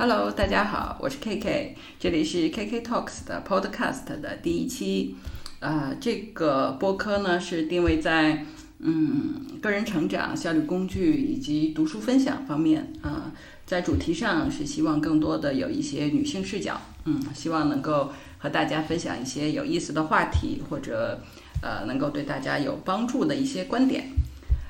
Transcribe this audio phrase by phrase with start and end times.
[0.00, 5.16] Hello，大家好，我是 KK，这里是 KK Talks 的 Podcast 的第一期。
[5.58, 8.46] 呃，这个播客呢是定位在
[8.78, 13.32] 嗯个人成长、效率工具以及读书分享方面啊。
[13.66, 21.20] 在主题上是希望更多的有一些女性视角，嗯，希望能够和大家分享一些有意思的话题，或者
[21.60, 24.04] 呃能够对大家有帮助的一些观点。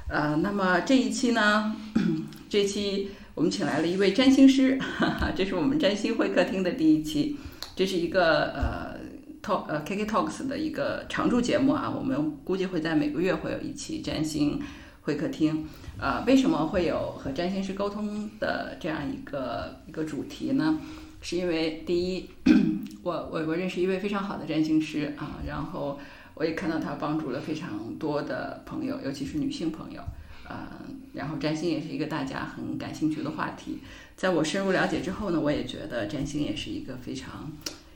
[0.08, 1.76] 呃，那么这一期呢，
[2.48, 3.10] 这期。
[3.38, 7.36] 我们请来了一位占星师，哈哈，这是我们占星会客厅的第一期，
[7.76, 8.98] 这是一个呃
[9.40, 14.60] talk 呃 KK Talks 的一个常驻节目啊，我们估计会在每个月会有一期占星
[15.02, 15.64] 会客厅。
[16.00, 20.76] 呃，为什么会有和占星师沟通的这样一个一个主题呢？
[21.22, 22.28] 是因为第一，
[23.04, 25.96] 我我我认识一位非常好的占星师啊，然后
[26.34, 30.02] 我也看到他帮助了非常多的朋友，尤其是女性朋友。
[30.48, 30.66] 呃，
[31.12, 33.78] 然后占星也是一个大家很感兴趣的话题。
[34.16, 37.52] 在我深入了解之后呢，我也觉得占星也是一个非常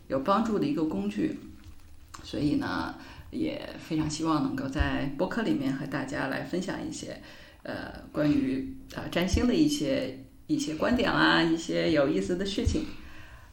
[0.09, 1.39] 有帮助的一个工具。
[2.23, 2.95] 所以呢，
[3.31, 7.21] 也非常希望能够在播客里面和大家来分享一些
[7.63, 12.83] 呃关于呃占星的一些一些观点啦，一些有意思的事情。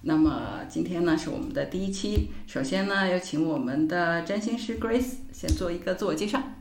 [0.02, 6.59] 那么今天呢是我们的第一期，首先呢有请我们的占星师 Grace 先做一个自我介绍。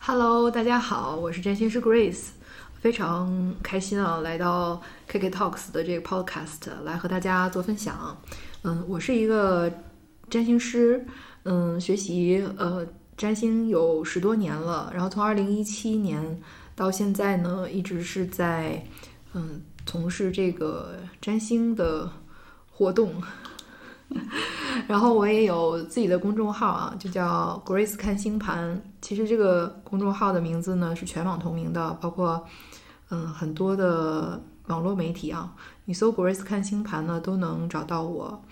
[0.00, 2.28] Hello，大家好，我是占星师 Grace，
[2.80, 8.16] 非常开心啊，来到 KK Talks 的这个 Podcast 来和大家做分享。
[8.62, 9.70] 嗯，我是一个
[10.30, 11.04] 占星师，
[11.42, 16.40] 嗯，学习呃占星有十多年了，然后从二零一七年
[16.74, 18.82] 到现在呢，一直是在
[19.34, 22.10] 嗯从事这个占星的
[22.70, 23.22] 活动。
[24.88, 28.80] 然后我也有自己的公众号啊，就叫 Grace 看星盘。
[29.02, 32.42] 其实这个公众号的名字呢是全网同名的，包括
[33.10, 38.42] 嗯很多的网络媒体啊，你搜 Grace 看星盘呢都能找到我。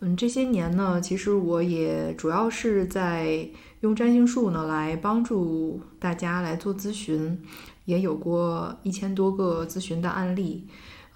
[0.00, 3.46] 嗯，这些年呢，其实我也主要是在
[3.80, 7.38] 用占星术呢来帮助大家来做咨询，
[7.84, 10.66] 也有过一千多个咨询的案例。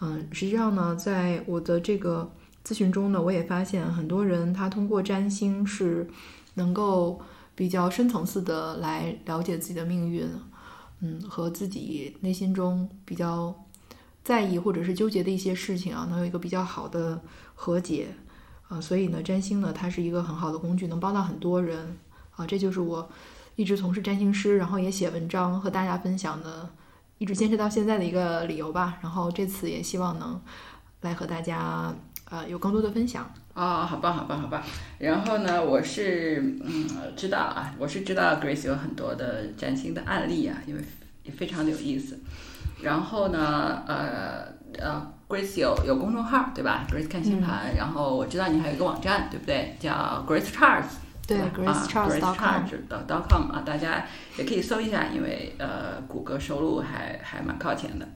[0.01, 2.31] 嗯，实际上呢，在我的这个。
[2.69, 6.07] 咨询中呢，我也发现很多人他通过占星是
[6.53, 7.19] 能够
[7.55, 10.29] 比较深层次的来了解自己的命运，
[11.01, 13.65] 嗯，和自己内心中比较
[14.23, 17.19] 在意或者是纠结的一些事情啊，能有一个比较好的
[17.55, 18.09] 和解
[18.69, 18.79] 啊。
[18.79, 21.97] 所以呢，占星呢，它是一个很好的工具，能帮到很多人
[22.37, 22.47] 啊。
[22.47, 23.09] 这就是我
[23.57, 26.69] 一直从事占星师，然后也写文章和大家分享的，
[27.17, 28.99] 一直坚持到现在的一个理由吧。
[29.01, 30.39] 然后这次也希望能
[31.01, 31.95] 来和大家。
[32.31, 34.63] 呃，有更多的分享啊，好棒，好棒，好棒。
[34.99, 40.83] 然后呢，我是嗯知道啊，我是知道 Grace 有很多的崭新的案例啊，因为
[41.23, 42.19] 也非常的有意思。
[42.83, 44.45] 然后呢，呃
[44.79, 47.75] 呃，Grace 有有公众号对吧？Grace 看星盘。
[47.77, 49.77] 然后我知道你还有一个网站对不对？
[49.81, 50.99] 叫 Grace Charts。
[51.27, 54.05] 对，Grace Charts.com 啊，大家
[54.39, 58.09] 也可以搜一下，因为呃，谷歌收录还还蛮靠前的。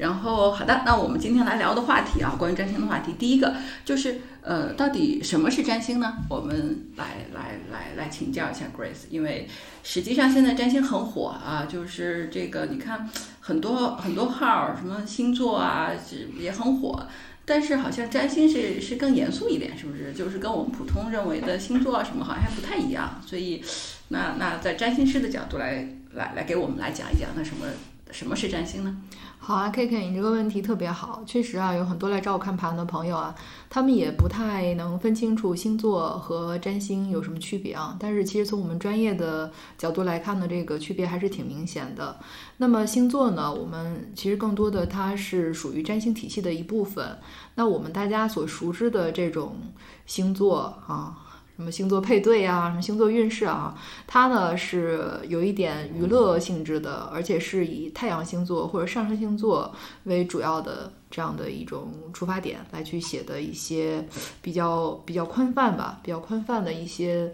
[0.00, 6.14] 然后好的，那我们今天来聊的话题啊，关于占星的话题，第一个就是呃，到底什么是占星呢？
[6.30, 9.46] 我们来来来来请教一下 Grace，因为
[9.82, 13.06] 实际上现在占星很火啊，就是这个你看
[13.40, 15.90] 很多很多号什么星座啊
[16.38, 17.06] 也很火，
[17.44, 20.14] 但是好像占星是是更严肃一点，是不是？
[20.14, 23.62] 就是跟我们普通认为的星座啊什么好像还不太一样，所以
[24.08, 27.66] 那那在占星师的角度来来来给我们来讲一讲，那什么
[28.10, 28.96] 什么是占星呢？
[29.42, 31.24] 好啊，K K，你这个问题特别好。
[31.26, 33.34] 确实啊，有很多来找我看盘的朋友啊，
[33.70, 37.96] 他们也不太能分清楚星座和占星有什么区别啊。
[37.98, 42.14] 但是其实从我们专业的角度来看呢，这个区别还是挺明显的。
[42.58, 47.18] 那么星座呢，我们其实更多的它是属于占星体系的一部分。
[47.54, 49.56] 那我们大家所熟知的这种
[50.04, 51.16] 星座啊。
[51.60, 59.70] 什么星座配对啊，什么星座运势啊，它呢是有一点娱乐性质的，而且是以太阳星座或者上升星座
[60.04, 64.02] 为主要的这样的一种出发点来去写的一些
[64.40, 67.30] 比较比较宽泛吧，比较宽泛的一些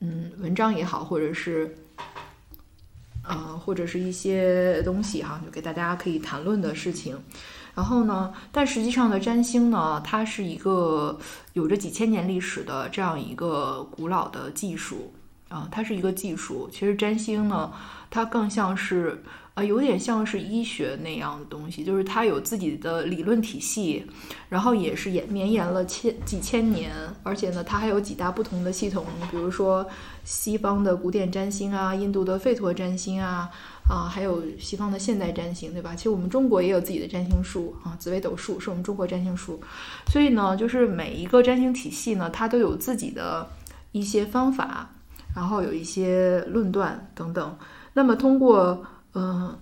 [0.00, 1.76] 嗯文章也好，或者是
[3.22, 7.22] 啊或者是一些东西哈，就给大家可以谈论的事情。
[7.74, 8.32] 然后呢？
[8.52, 11.18] 但实际上的占星呢，它是一个
[11.54, 15.12] 有着几千年历史的这样一个古老的技术
[15.48, 16.68] 啊，它是一个技术。
[16.70, 17.72] 其实占星呢，
[18.10, 19.22] 它更像是
[19.54, 24.04] 啊，有点像是医学那样的东西，就是它有自己的理论体系，
[24.50, 26.92] 然后也是延绵延了千几千年，
[27.22, 29.86] 而且呢，它还有几大不同的系统，比如说
[30.24, 33.48] 西方的古典占星啊，印度的吠陀占星啊。
[33.92, 35.94] 啊，还有西方的现代占星，对吧？
[35.94, 39.60] 其实我们中国也有自己的占星术啊，紫微斗数是我们中国占星术。
[40.10, 43.46] 所以呢，就是每一个占星体系呢，它都有自己的
[43.90, 44.88] 一些方法，
[45.36, 47.54] 然后有一些论断等等。
[47.92, 49.54] 那么通过，嗯，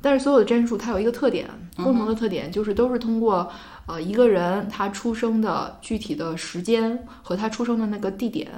[0.00, 1.46] 但是所有的占术它有一个特点，
[1.76, 3.46] 共同的特点就是都是通过
[3.84, 8.50] 呃一个人他出生的具体的时间和他出生的那个地点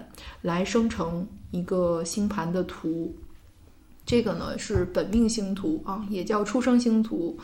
[0.43, 3.12] 来生成一个星盘的图。
[4.06, 7.38] 这个呢是本命星图啊，也叫出生星图。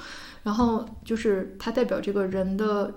[0.44, 2.94] 然后就是它代表这个人的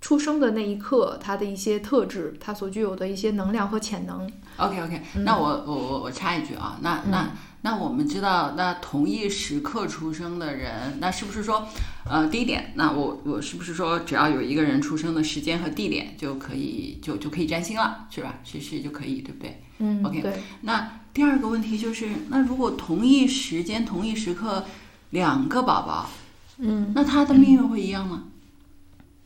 [0.00, 4.30] 出生的那一刻，他的一些特质，他所具有的一些能量和潜能。
[4.56, 7.30] OK OK，那我我我我插一句啊，那那
[7.62, 11.66] 那我们知道，那同一时刻出生的人，那是不是说，
[12.06, 18.40] 呃，第一点，那我我是不是说，只要有一个人出生的时间和地点就可以就就可以占星了，是吧？
[18.44, 19.63] 其实就可以，对不对？
[19.78, 20.32] 嗯 OK 对，
[20.62, 24.64] 那第二个问题就是，那如果同一时间同一时刻
[25.10, 26.10] 两个宝宝，
[26.58, 26.92] 嗯。
[26.94, 28.24] 那他的命运会一样吗？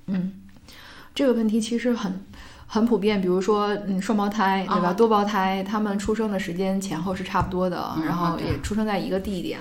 [0.07, 0.33] 嗯，
[1.15, 2.25] 这个问题其实很
[2.67, 4.89] 很普遍，比如说嗯双胞胎对吧？
[4.89, 4.93] 啊。
[4.93, 9.59] 多胞胎他们出生的时间前后是差不多的，嗯然后也出生在一个地点，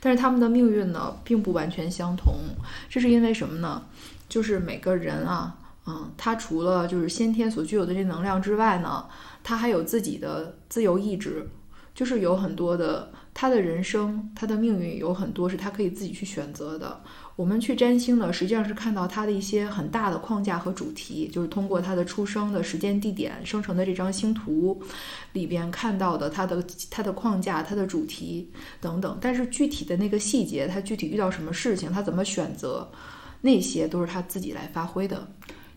[0.00, 2.34] 但是他们的命运呢并不完全相同，
[2.88, 3.82] 这是因为什么呢？
[4.28, 5.56] 就是每个人啊，
[5.90, 9.06] 嗯，他除了就是先天所具有的这能量之外呢，
[9.42, 11.48] 他还有自己的自由意志，
[11.94, 17.00] 就是有很多的他的人生，他的命运有很多是他可以自己去选择的。
[17.36, 24.82] 我们去占星呢，实际上是看到他的一些很大的框架和主题，就是通过他的出生的时间、地点生成的这张星图
[25.32, 29.16] 里边看到的他的他的框架、他的主题等等。
[29.22, 32.90] 但是具体的那个细节，他具体遇到什么事情，他怎么选择，
[33.40, 35.26] 那些都是他自己来发挥的。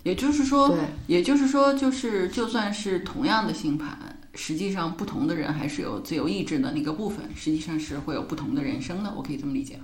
[0.04, 0.78] 也就是说，
[1.08, 3.98] 也就是说，就是就算是同样的星盘，
[4.34, 9.14] 实际上不同的人还是有自由意志的那个部分，实际上是会有不同的人生的。
[9.16, 9.82] 我可以这么理解吧？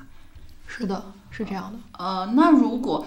[0.68, 1.80] 是的，是这样的。
[2.04, 3.06] 呃，那如果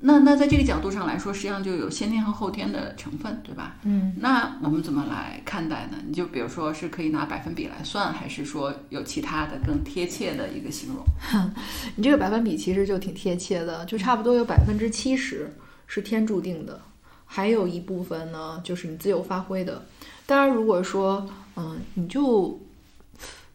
[0.00, 3.76] 那那在这个角度上来说，实际上就有先天和后天的成分，对吧？
[3.82, 5.98] 嗯，那我们怎么来看待呢？
[6.06, 11.04] 你就比如说是可以拿百分比来算，还是说有其他的更贴切的一个形容？
[11.96, 15.52] 你这个百分比其实就挺贴切的，就差不多有百分之七十
[15.88, 16.80] 是天注定的，
[17.26, 19.84] 还有一部分呢就是你自由发挥的。
[20.24, 22.60] 当然，如果说嗯，你就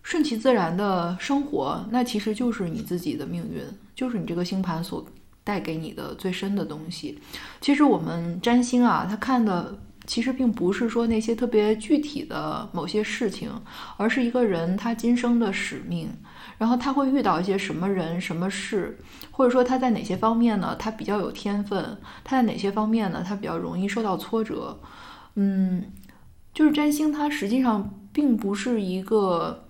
[0.01, 3.61] 顺其自然的生活，那其实就是你自己的命运，
[3.95, 5.05] 就是你这个星盘所
[5.43, 7.19] 带给你的最深的东西。
[7.61, 13.51] 其实我们占星啊，它看的其实并不是说那些特别具体的某些事情，
[13.97, 16.09] 而是一个人他今生的使命。
[16.59, 18.97] 然后他会遇到一些什么人、什么事，
[19.31, 20.75] 或者说他在哪些方面呢？
[20.77, 23.23] 他比较有天分，他在哪些方面呢？
[23.25, 24.79] 他比较容易受到挫折。
[25.35, 25.91] 嗯，
[26.53, 29.65] 就是占星，它实际上并不是一个，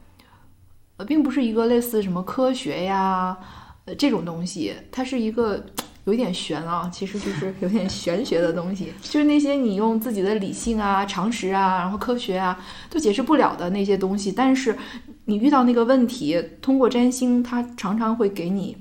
[0.97, 3.38] 呃，并不是一个类似什么科学呀，
[3.85, 5.65] 呃这种东西，它是一个
[6.05, 12.59] 有一点玄啊， 其实就是有点玄学的东西， 就是那些你用自己的理性啊、常识啊，然后科学啊，
[12.89, 14.77] 都解释不了的那些东西，但是
[15.25, 18.77] 你遇到那个问题，通过占星，它常常会给你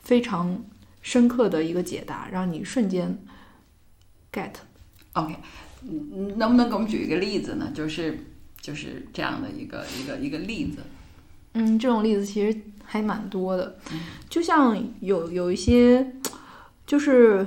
[0.00, 0.64] 非常
[1.02, 3.16] 深刻的一个解答，让你瞬间
[4.32, 4.50] get。
[5.12, 5.36] OK，
[5.82, 7.70] 嗯，能不能给我们举一个例子呢？
[7.72, 8.26] 就是
[8.60, 10.78] 就是这样的一个一个一个例子。
[11.54, 13.78] 嗯，这种例子其实还蛮多的，
[14.28, 16.12] 就像有有一些，
[16.86, 17.44] 就是，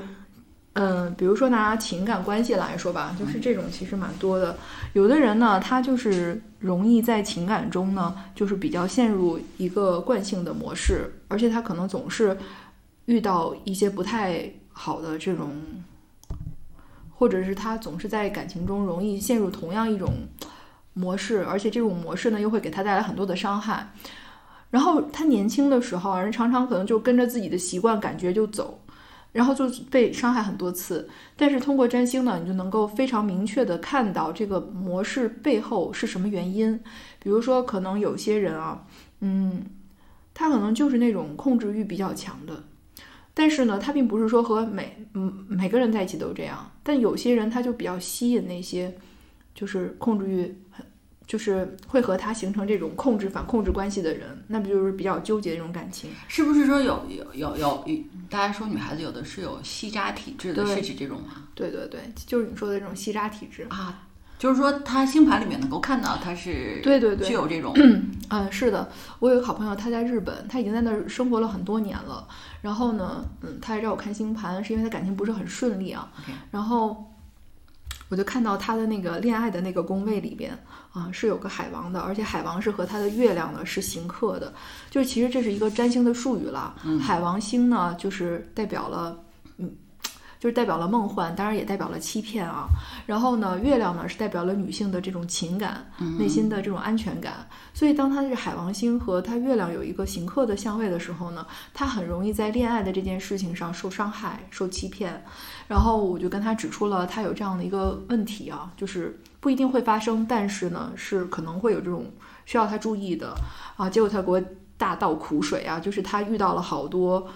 [0.73, 4.55] 嗯，比如说拿情感关系来说吧，就是这种其实蛮多的。
[4.93, 12.37] 有的人呢，他就是容易在情感中呢，就是比较陷入一个惯性的模式，而且他可能总是
[13.05, 15.51] 遇到一些不太好的这种，
[17.15, 20.13] 或者是他总是在感情中容易陷入同样一种。
[20.93, 23.87] 模式，而且这种模式呢，又会给他带来很多的伤害。
[24.69, 28.77] 然后他年轻的时候啊，人常常可能就跟着自己的习惯感觉就走，
[29.31, 31.09] 然后就被伤害很多次。
[31.35, 36.79] 但是通过占星呢，你就能够非常明确的看到这个模式背后是什么原因。
[37.21, 38.85] 比如说，可能有些人啊，
[39.19, 39.65] 嗯，
[40.33, 42.63] 他可能就是那种控制欲比较强的，
[43.33, 48.95] 但是呢，他并不是说和每嗯每个人在一起都这样，但有些人他就比较吸引那些
[49.53, 50.85] 就是控制欲很。
[51.29, 56.09] 就是会和他形成这种控制反控制关系的人，那不就是比较纠结的这种感情？
[56.27, 57.85] 是不是说有有有有，
[58.31, 61.43] 大家说女孩子有的是有吸渣体质的，对是指这种吗？
[61.53, 63.67] 对对对，就是你说的这种吸渣体质。
[63.69, 64.07] 啊，
[64.39, 67.73] 就是说他星盘里面能够看到他是对对对具有这种
[68.31, 72.27] 嗯，是的，我有一个好朋友，他在日本，他已经在那儿生活了很多年了。
[72.61, 76.11] 然后呢，嗯，他来找我看星盘，是因为他感情不是很顺利啊。
[76.49, 77.08] 然后
[78.09, 80.51] 我就看到他的那个恋爱的那个宫位里边
[80.91, 84.53] 啊，是有个海王的，而且海王是和他的月亮呢是刑克的，
[84.89, 86.75] 就是其实这是一个占星的术语了。
[86.99, 89.17] 海王星呢，就是代表了，
[89.57, 89.73] 嗯。
[90.39, 92.69] 就是代表了梦幻，当然也代表了欺骗啊。
[93.05, 95.85] 然后呢，月亮呢是代表了女性的这种情感、
[96.17, 97.45] 内心的这种安全感。
[97.73, 105.21] 所以，当它是海王星和它月亮有一个行克的相位的时候呢，他很容易在恋爱的这件事情上受伤害、受欺骗。
[105.67, 112.05] 然后我就跟他指出了他有这样的一个问题啊，就是不一定会发生，但是呢是可能会有这种
[112.45, 113.35] 需要他注意的
[113.75, 113.89] 啊。
[113.89, 114.41] 结果他给我
[114.77, 117.27] 大倒苦水啊，就是他遇到了好多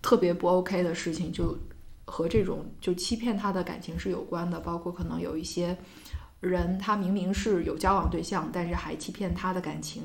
[0.00, 1.58] 特别不 OK 的事情，就。
[2.04, 5.76] 和这种就欺骗他的感情是有关的，包括可能有一些
[6.40, 10.02] 人，他明明是有交往对象，但是还欺骗他的感情。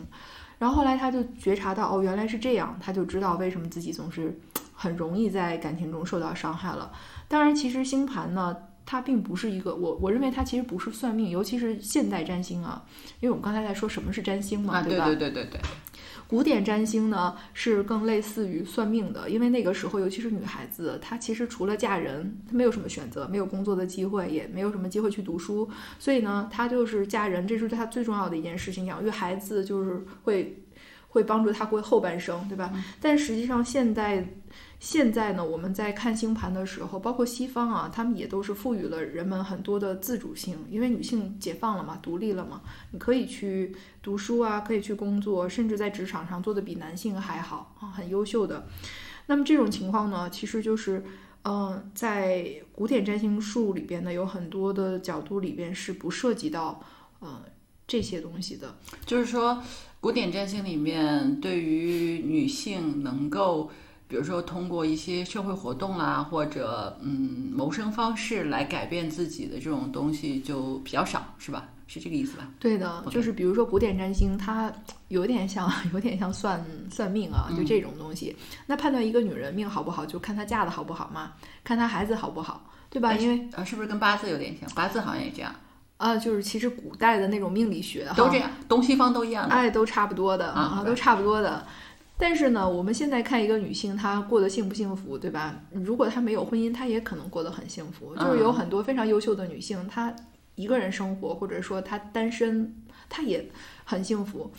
[0.59, 4.39] 然后后来他就觉察到，哦，原来是这样，他就知道为什么自己总是
[4.73, 6.91] 很容易在感情中受到伤害了。
[7.27, 12.83] 当然，其实星盘呢，它并不是一个我我认为它其实不是算命，尤其是现代占星啊，
[13.19, 15.05] 因为我们刚才在说什么是占星嘛，对吧？
[15.05, 15.59] 对对对对。
[16.27, 30.63] 古典占星呢是更类似于算命的，因为那个时候，尤其是女孩子，她其实除了嫁人，她没有什么选择，没有工作的机会，也没有什么机会去读书，所以呢，她就是嫁人，这是她最重要的一件事情，养育孩子就是会
[31.07, 32.71] 会帮助她过后半生，对吧？
[32.99, 34.27] 但实际上现在。
[34.79, 48.67] 现在呢，我们在看星盘的时候，包括西方啊，他们也都是赋予了人们很多的自主性，因为女性解放了嘛，独立了嘛，你可以去读书啊，可以去工作，甚至在职场上做的比男性还好啊，很优秀的。
[49.25, 51.03] 那么这种情况呢，其实就是，
[51.43, 56.79] 嗯，在古典占星术里边呢，有很多的角度里边是不涉及到
[57.19, 57.41] 呃
[57.87, 59.63] 这些东西的，就是说，
[59.99, 63.71] 古典占星里面对于女性能够。
[64.07, 71.67] 比如说，通过一些社会活动啦，或者嗯谋生方式来改变自己的这种东西就比较少，是吧？
[71.89, 72.45] 是这个意思吧？
[72.59, 74.69] 对的，就是比如说古典占星，它
[75.07, 76.61] 有点像，有点像算
[76.91, 78.35] 算命啊，就这种东西。
[78.65, 81.31] 那判断一个女人命好不好，就看她嫁的好不好嘛，
[81.63, 83.13] 看她孩子好不好，对吧？
[83.13, 84.69] 因为啊，是不是跟八字有点像？
[84.75, 85.53] 八字好像也这样
[85.95, 91.65] 啊，就是其实古代的那种命理学都这样，东西方都一样，哎，都差不多的啊，都差不多的。
[92.19, 95.55] 但是呢，我们现在看一个女性，她过得幸不幸福，对吧？
[95.71, 98.15] 如果她没有婚姻，她也可能过得很幸福。
[98.15, 100.13] 就是有很多非常优秀的女性，她
[100.55, 102.75] 一个人生活，或者说她单身，
[103.07, 103.47] 她也
[103.85, 104.51] 很幸福。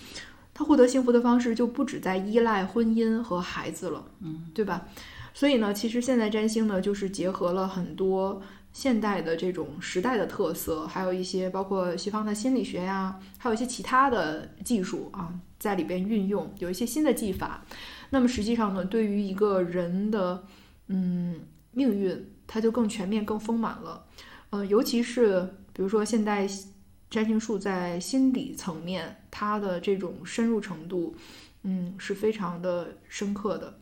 [0.55, 4.87] 她获得幸福的方式就不止在依赖婚姻和孩子了，嗯，对吧？
[5.35, 8.41] 所以呢，其实现在占星呢，就是结合了很多
[8.79, 15.35] 现代的这种时代的特色，还有一些包括西方的心理学呀，还有一些其他的技术啊。
[15.59, 17.65] 在里边运用有一些新的技法，
[18.11, 20.45] 那么实际上呢，对于一个人的
[20.87, 21.41] 嗯
[21.73, 24.05] 命运，它就更全面、更丰满了。
[24.51, 25.41] 呃，尤其是
[25.73, 26.47] 比如说现代
[27.11, 31.17] 占星术在心理层面，它的这种深入程度，
[31.65, 33.77] 嗯，是非常的深刻的。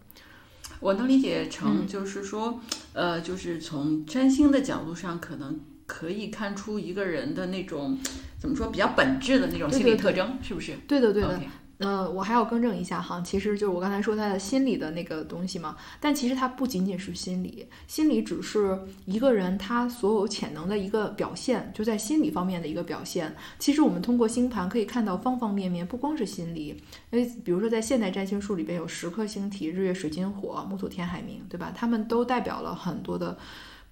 [0.81, 2.61] 我能理解成就是说，
[2.93, 7.99] 呃，就是从占星的角度上，可能可以看出一个人的那种
[8.39, 10.77] 怎么说比较本质的那种心理特征，是不是？
[10.87, 11.41] 对的，对的。
[11.79, 23.37] 呃，我还要更正一下哈，其实就是我刚才说他的心理的那个东西嘛，但其实它不仅仅是心理，心理只是一个人他所有潜能的一个表现，就在心理方面的一个表现。
[23.59, 26.69] 其实我们通过星盘可以看到方方面面，不光是心理，
[27.11, 31.73] 因为比如说在现代占星术里边有十颗星体，日月水金火木土天海冥，对吧？
[31.77, 33.37] 他们都代表了很多的。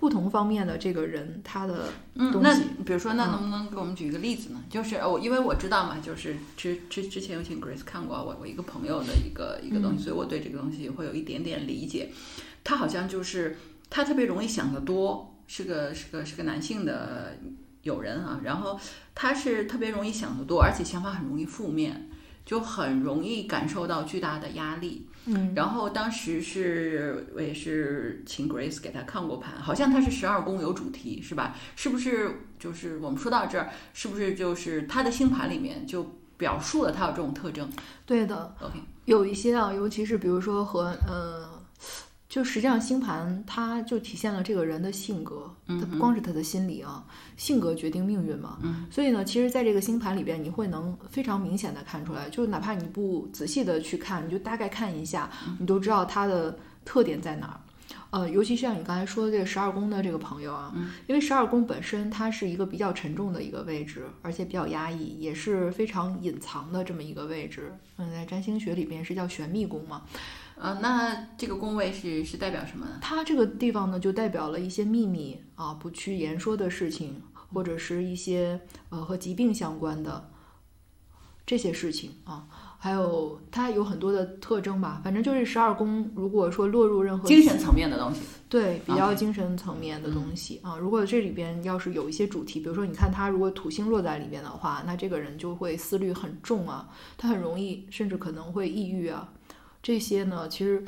[0.05, 4.63] 不同方面的这个人，他的嗯，那比如说，那能不能给我们举一个例子呢？
[4.69, 12.11] 就是我因为我知道嘛，就是之之之前有请 Grace 看过我我一个朋友的一个一个东西，所以我对这个东西会有一点点理解。
[12.63, 13.57] 他好像就是
[13.89, 17.39] 他特别容易想得多，是个是个是个男性的
[17.81, 18.41] 友人啊。
[18.45, 18.79] 然后
[19.15, 22.11] 他是特别容易想得多，而且想法很容易负面，
[22.45, 25.07] 就很容易感受到巨大的压力。
[25.27, 31.57] 嗯，然后当时是我也是请 Grace 给他看过盘，好像他是十二宫有主题，是吧？
[31.77, 37.71] 是不是就是我们说到这儿，是不是就是他的星盘里面就表述了他有这种特征？
[38.05, 41.54] 对的，OK，有一些啊，尤其是比如说和嗯。
[42.35, 48.59] 就实际上，星盘它就体现了这个人的性格，它不光是他的心理啊，性格决定命运嘛。
[48.91, 57.61] 所以呢，其实在这个星盘里边，你会能非常明显的看出来，就哪怕你不仔细的去看，你就大概看一下，你都知道他的特点在哪儿。
[58.14, 60.73] 呃，尤其像你刚才说的这个十二宫的这个朋友啊，
[61.09, 67.76] 因为十二宫本身它是一个比较沉重的一个位置，而且比较压抑，也是非常隐藏的这么一个位置。
[67.97, 70.02] 嗯，在占星学里边是叫玄秘宫嘛。
[70.54, 72.99] 呃，那这个宫位是是代表什么呢？
[73.02, 77.21] 它这个地方呢，就代表了一些秘密啊，不去言说的事情，
[77.52, 80.30] 或者是一些呃和疾病相关的
[81.44, 82.47] 这些事情啊。
[82.85, 90.76] 还有它有很多的特征吧，反正就是十二宫，如果说落入任何精神层面的东西，对，比较精神层面的东西啊。
[90.76, 96.87] 如果这里边要是有一些主题，比如说你看他如果土星落在里边的话，那这个人就会思虑很重啊，
[97.17, 99.33] 他很容易甚至可能会抑郁啊。
[99.83, 100.85] 这些呢，其实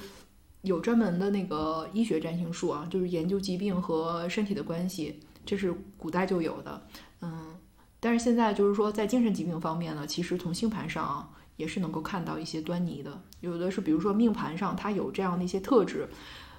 [0.61, 6.87] 有专门的那个医学占星术啊，就是研究疾病和身体的关系，这是古代就有的，
[7.23, 7.55] 嗯。
[8.01, 11.31] 但是现在就是说，在精神疾病方面呢，其实从星盘上啊。
[11.57, 16.09] 也是能够看到一些端倪的，有的是比如说命盘上他有这样的一些特质，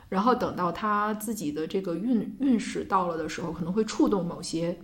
[0.09, 4.77] 然后等到他自己的这个运运势到了的时候，可能会触动某些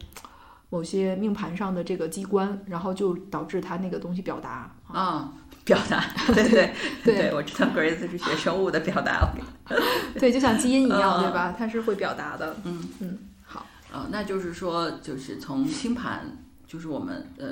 [0.69, 4.75] 某些命盘上的这个机关，然后就导致他那个东西表达。
[4.87, 5.33] 啊，
[5.65, 6.03] 表达，
[6.33, 9.33] 对对对，我知道 Grace 是学生物的表达，
[10.19, 11.55] 对，就像基因一样，对吧？
[11.57, 12.79] 它是会表达的，嗯。
[12.99, 17.47] 嗯，好，呃，那就是说，就是从星盘，就是我们呃，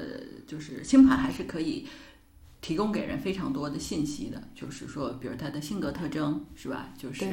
[0.45, 1.87] 就是星盘还是可以。
[2.61, 6.89] 提供给人非常多的信息的，就是说，比如他的性格特征，是吧？
[6.95, 7.25] 就是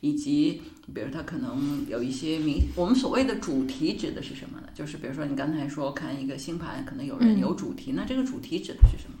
[0.00, 0.62] 以及，
[0.94, 4.68] 比如他可能有一些明，我们所谓的主题指的是什么呢？
[4.74, 9.16] 就是比如说你刚才说看一个星盘，可能有人有主题，那这个主题指的是什么？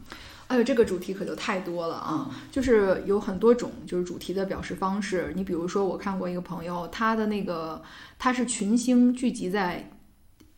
[0.48, 2.30] 哎呦，这个主题可就太多了啊！
[2.52, 5.32] 就是有很多种，就是主题的表示方式。
[5.34, 7.82] 你比如说，我看过一个朋友，他的那个
[8.16, 9.90] 他是群星聚集在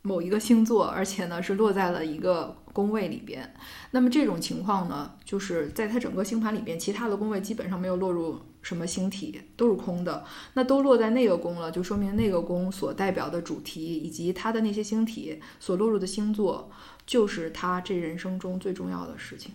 [0.02, 2.56] 某一个星座，而且呢是落在了一个。
[2.70, 3.54] 宫位里边，
[3.90, 10.24] 那么这种情况呢，就是在它整个星盘里边，其他的宫位基本上没有落入什么星体，都是空的。
[10.54, 16.70] 那都落在那个宫了，就说明那个宫所代表的主题以及它的那些星体所落入的星座，
[17.04, 19.52] 就是他这人生中最重要的事情。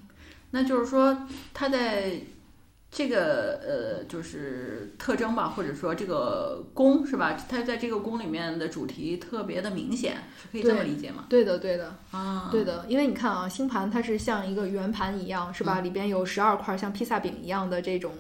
[0.52, 2.20] 那就是说，他在。
[2.96, 7.36] 这个呃，就是特征吧，或者说这个宫是吧？
[7.50, 11.26] 它在这个宫里面的主题特别的明显，是可以这么理解吗？
[11.28, 15.82] 对的，对的，啊，对的，因为你看啊，星盘它是像一个圆盘一样，是吧？
[15.82, 18.14] 里边有十二块像披萨饼一样的这种。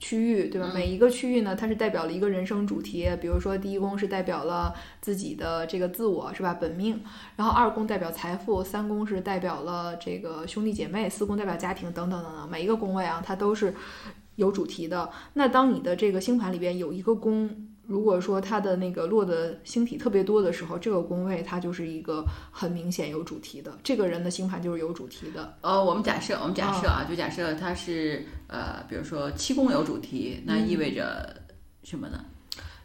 [0.00, 0.72] 区域对吧？
[0.74, 3.08] 每一个区域呢，它是代表了一个人生主题。
[3.20, 6.54] 比如说，第一宫是代表了自己的这个自我，是吧？
[6.54, 7.00] 本命。
[7.36, 12.50] 然后二宫代表财富，三宫是代表了这个兄弟姐妹，四宫代表家庭，等等等等。
[12.50, 13.72] 每一个宫位啊，它都是
[14.34, 15.10] 有主题的。
[15.34, 17.68] 那当你的这个星盘里边有一个宫。
[17.90, 25.52] 如果说它的那个落的星体特别多的时候，这个宫位它就是一个很明显有主题的，这个人的星盘就是有主题的。
[25.62, 31.34] 呃，我们假设，我们假设啊，就假设他是呃，比如说七宫有主题，那意味着
[31.82, 32.24] 什么呢？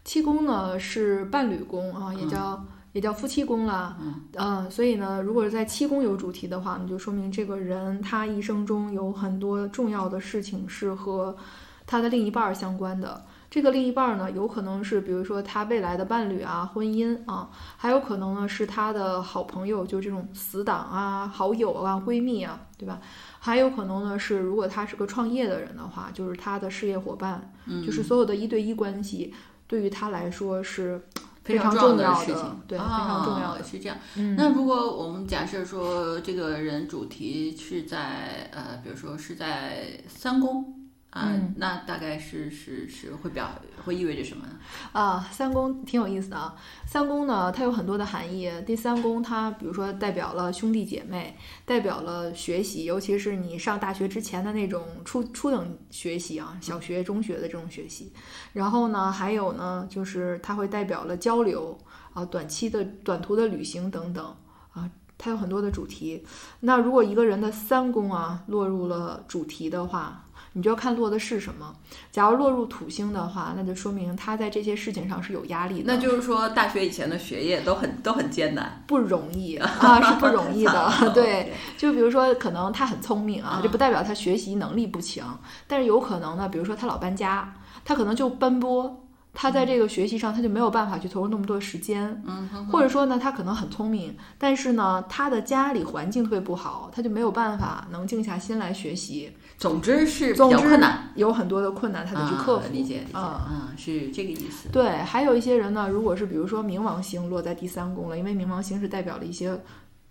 [0.04, 3.96] 七宫呢是伴侣宫啊，也叫也叫夫妻宫啦。
[4.34, 11.38] 嗯，所以呢，如果是在七宫有主题的话，那就说明这个人他一生中有很多重要的事情是和
[11.86, 13.24] 他的另一半相关的。
[13.56, 23.00] 这个另一半呢，有可能是比如说他未来的伴侣啊、婚姻啊，还有可能呢是他的好朋友，就这种死党啊、好友啊、闺蜜啊，对吧？
[23.40, 27.50] 还有可能呢是如果他是个创业的人的话，就是他的事业伙伴，
[27.86, 29.34] 就是所有的一对一关系，
[29.68, 31.02] 对于他来说是
[31.46, 33.98] 非常重要的事情，对，非常重要的是这样。
[34.36, 40.75] 那如果我们假设说这个人主题是在呃，比如说是在三宫。
[41.16, 43.50] 啊，那大概是是是会表
[43.86, 44.52] 会意味着什么呢？
[44.92, 46.54] 啊，三宫挺有意思的啊。
[46.86, 48.52] 三宫呢，它有很多的含义。
[48.66, 58.12] 第三宫它比如说代表了兄弟姐妹，代表了学习，尤其是你上大学之前的那种初初等学习啊，小学、中学的这种学习。
[58.52, 61.78] 然后呢，还有呢，就是它会代表了交流
[62.14, 64.36] 啊，短期的短途的旅行等等
[64.74, 66.26] 啊，它有很多的主题。
[66.60, 70.22] 那如果一个人的三宫啊落入了主题的话，
[70.58, 71.76] 你就要看落的是什么。
[72.14, 75.94] 假如落入土星的话，那就说明他在这些事情上是有压力的。
[75.94, 81.12] 那就是说，大学以前的学业都很都很艰难，不容易 啊，是不容易的。
[81.14, 85.38] 对，就比如说，可能他很聪明啊，这不代表他学习能力不强，
[85.68, 89.02] 但是有可能呢，比如说他老搬家，他可能就奔波。
[89.36, 99.34] 他在这个学习上，他就没有办法去投入那么多时间，嗯，或者说呢，他可能很聪明，但是呢，他的家里环境特别不好，他就没有办法能静下心来学习。
[99.58, 102.72] 总之是比较困难，有很多的困难，他得去克服。
[102.72, 104.70] 理解，理解，嗯，是这个意思。
[104.72, 109.62] 对，还有一些人呢，如果是比如说冥王星落在第三宫了，因为冥王星是代表了一些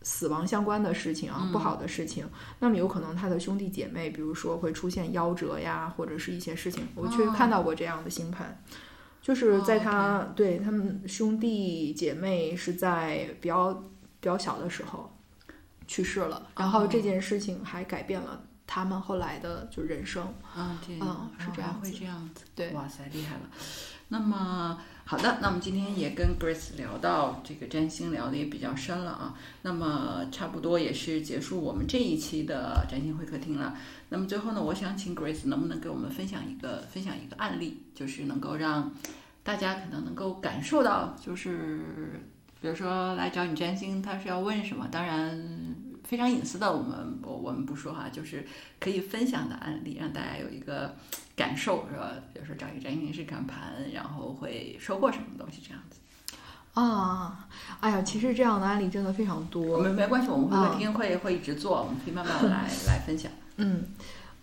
[0.02, 2.26] 死亡相关的事情啊，不好的事情，
[2.58, 8.58] 那么有可能他的兄弟姐妹，比如说会出现夭折呀，或者是一些事情，我确实看到过这样的星盘。
[9.24, 13.80] 就是在他对他们兄弟姐妹是在比较比
[14.20, 15.10] 较小的时候
[15.86, 20.30] 去世了，然后这件事情还改变了他们后来的就人生。
[20.54, 20.78] 嗯
[21.38, 23.50] 是这样还会这样子，对哇塞，厉害了。
[24.08, 29.34] 那么好的，那我们今天也跟 Grace 聊到这个占星，聊的也比较深了啊。
[29.60, 33.76] 那么差不多也是结束我们这一期的占星会客厅了。
[34.08, 38.92] 那么最后呢，我想请 Grace 能不能给我们分享一个分享一个案例，就是能够让
[39.42, 41.80] 大家可能能够感受到，就是
[42.62, 44.88] 比如说来找你占星，他是要问什么？
[44.90, 45.38] 当然
[46.04, 48.46] 非常隐私的，我们我我们不说哈，就是
[48.78, 50.94] 可以分享的案例，让大家有一个
[51.34, 52.12] 感受，是吧？
[52.32, 55.98] 比如说找一个占星师看盘，然后会收获什么东西这样子。
[56.74, 57.48] 啊，
[57.80, 59.82] 哎呀，其实这样的案例真的非常多。
[59.82, 63.30] 没没关系，我们会啊客厅会会一直做，我们可以慢慢来 来分享。
[63.56, 63.84] 嗯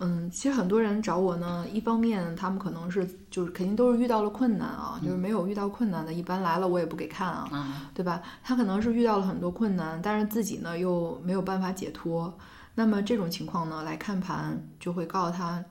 [0.03, 8.19] 嗯，其实很多人找我呢，一方面他们可能是就是肯定都是遇到了困难啊，就是没有遇到困难的，一般来了我也不给看啊，啊，对吧？
[8.43, 12.35] 他可能是遇到了很多困难，但是自己呢又没有办法解脱。
[12.73, 15.63] 那么这种情况呢，来看盘就会告诉他，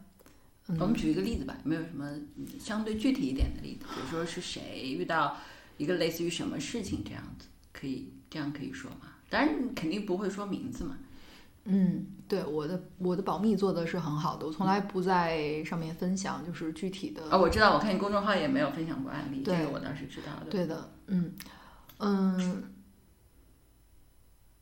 [0.68, 3.86] 嗯我们举一个例子吧，有没有什么嗯相对具体一点的例子？
[3.94, 5.36] 比如说是谁遇到
[5.76, 9.08] 一个类似于什么事情这样子，可以这样可以说吗？
[9.28, 10.96] 当然肯定不会说名字嘛。
[11.64, 17.22] 嗯，对，我的我的保密做的是很好的，我从来不在上面分享就是具体的。
[17.30, 20.50] 啊，我知道，我看你公众号也没有分享过案例，这个我倒是知道的。
[20.50, 21.34] 对的，嗯
[21.98, 22.64] 嗯，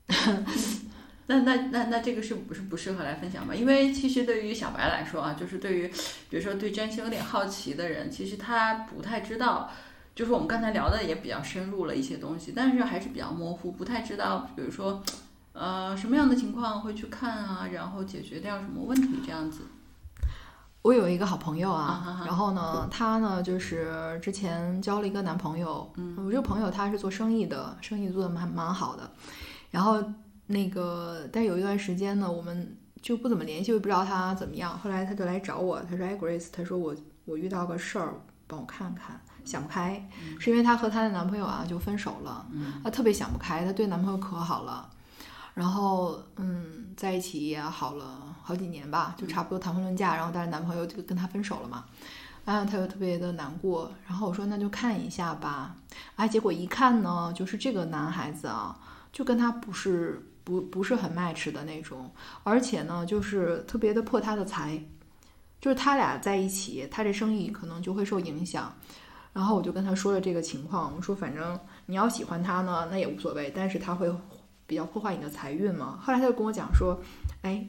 [1.29, 3.55] 那那那那这个是不是不适合来分享吧？
[3.55, 5.89] 因为其实对于小白来说啊，就是对于
[6.29, 9.71] 比如说对占星有点好奇的人，其实他不太知道，
[10.17, 15.03] 就是我们刚才聊的也比较深入了一些东西，但是还是比较模糊，不太知道，比如说
[15.53, 19.63] 呃什么样的情况会去看啊，然后解决掉什么问题这样子。
[20.83, 29.11] 我有一个好朋友啊啊哈哈，然后呢，她呢就是之前交了一个男朋友，嗯我这个朋友他是做生意的，生意做的蛮蛮好的，
[29.71, 30.03] 然后
[30.47, 34.79] 那个但有一段时间呢，我们就不怎么联系，我也不知道他怎么样。
[34.79, 36.95] 后来他就来找我，他说：“哎，Grace，他说我
[37.27, 38.15] 我遇到个事儿，
[38.47, 40.09] 帮我看看，想不开，
[40.39, 44.89] 是因为她和她的男朋友啊就分手了，嗯她特别想不开，她对男朋友可好了，
[45.59, 51.85] 然后嗯，在一起也好了好几年吧，就差不多谈婚论嫁，然后但是男朋友就跟她分手了嘛，
[52.45, 55.75] 啊，她就特别的难过，然后我说那就看一下吧，
[56.15, 58.79] 哎，结果一看呢，就是这个男孩子啊，
[59.13, 62.09] 就跟她不是不不是很 match 的那种，
[62.45, 64.81] 而且呢，就是特别的破她的财，
[65.61, 68.73] 就是他俩在一起，他这生意可能就会受影响。
[69.33, 74.09] 然后我就跟他说了这个情况，我说反正你要喜欢他呢，那也无所谓，但是他会
[74.69, 75.99] 比较破坏你的财运嘛。
[76.01, 77.01] 后来他就跟我讲说，
[77.43, 77.67] 哎，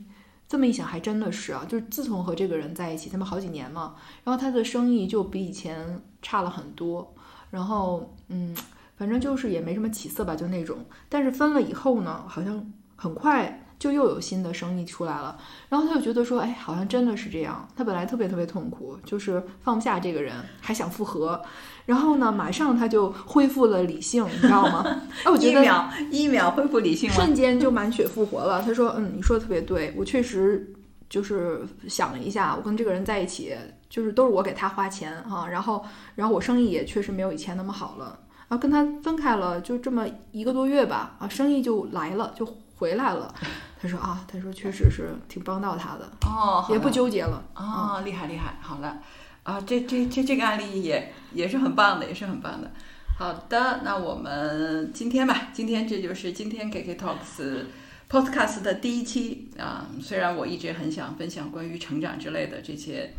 [0.47, 7.15] 这么一想还真的是啊，就是自从和这个人在一起，他们好几年嘛，然后他的生意就比以前差了很多，
[7.49, 8.55] 然后嗯，
[8.97, 10.85] 反正就是也没什么起色吧，就那种。
[11.07, 15.37] 但是分了以后呢，好像很快就又有新的生意出来了。
[15.69, 17.67] 然后他就觉得说，哎，好像真的是这样。
[17.75, 21.41] 他本来特别特别痛苦，就是放不下这个人，还想复合。
[21.85, 24.83] 然后呢，马上他就恢复了理性，你知道吗？
[25.25, 27.09] 哎，我觉得一秒一秒恢复理性？
[27.09, 28.61] 瞬间就满血复活了。
[28.61, 30.71] 他说，嗯，你说的特别对，我确实
[31.09, 33.55] 就是想了一下，我跟这个人在一起，
[33.89, 38.19] 就是都是我给他花钱啊、然后然后我生意也确实没有以前那么好了。
[38.49, 43.33] 然后跟他分开了，就这么一个多月吧，啊，生意就来了，就回来了。
[43.81, 47.41] 他说啊，他说确实是挺帮到他的，哦，也不纠结了。
[47.55, 48.99] 哦，厉害厉害，好了，
[49.43, 52.69] 啊，这这这这个案例也也是很棒的，也是很棒的。
[53.17, 57.65] 好的，那我们今天吧，今天这就是今天 KK Talks
[58.09, 59.87] Podcast 的第一期啊。
[60.01, 63.13] 虽然我一直很想分享关于成长之类的这些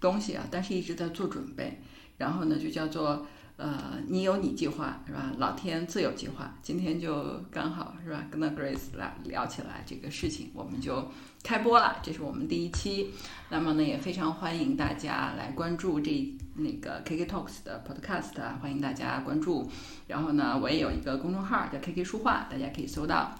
[0.00, 1.80] 东西啊，但是一直在做准备。
[2.18, 3.26] 然后呢，就叫做
[3.60, 5.30] 呃，你有你计划是吧？
[5.36, 6.50] 老天自有计划。
[6.62, 11.06] 今天就刚好是吧，跟那 Grace 来聊起来这个事情，我们就
[11.42, 11.98] 开播了。
[12.02, 13.10] 这是我们第一期。
[13.50, 19.70] 那么呢，也非常欢迎大家来关注这那个 KK Talks 的 Podcast，欢迎大家关注。
[20.06, 23.34] 然后呢，我也有一个公众号叫 KK 书画，大家可以搜到。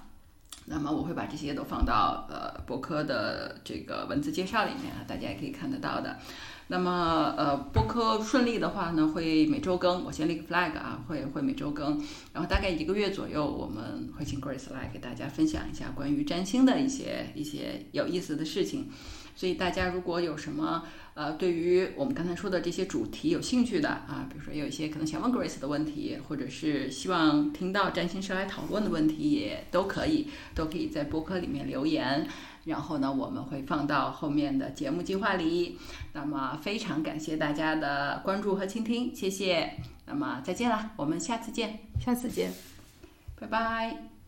[0.73, 6.17] 那么我会把这些都放到呃博客的这个文字介绍里面啊，大家也可以看得到的。
[6.69, 12.01] 那么呃播客顺利的话呢，会每周更，我先立个 flag 啊，会会每周更，
[12.33, 18.89] 然后大概一个月左右，我们会请 Grace 来给大家分享一下关于占星的一些一些有意思的事情。
[19.41, 32.29] 所以大家如果有什么呃对于我们刚才说的这些主题有兴趣的啊，比如说有一些可能想问 Grace 的问题，或者是希望听到占星师来讨论的问题，也都可以都可以在博客里面留言。
[32.67, 35.79] 然后呢，我们会放到后面的节目计划里。
[36.13, 39.73] 那么非常感谢大家的关注和倾听，谢谢。
[40.05, 42.53] 那么再见了，我们下次见，下次见。
[43.41, 44.20] 拜拜。